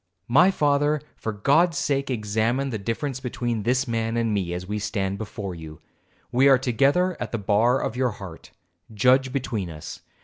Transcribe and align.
My 0.27 0.49
father, 0.49 0.99
for 1.15 1.31
God's 1.31 1.77
sake 1.77 2.09
examine 2.09 2.71
the 2.71 2.79
difference 2.79 3.19
between 3.19 3.61
this 3.61 3.87
man 3.87 4.17
and 4.17 4.33
me, 4.33 4.51
as 4.51 4.65
we 4.65 4.79
stand 4.79 5.19
before 5.19 5.53
you. 5.53 5.79
We 6.31 6.49
are 6.49 6.57
together 6.57 7.15
at 7.19 7.31
the 7.31 7.37
bar 7.37 7.79
of 7.79 7.95
your 7.95 8.09
heart, 8.09 8.49
judge 8.91 9.31
between 9.31 9.69
us. 9.69 9.99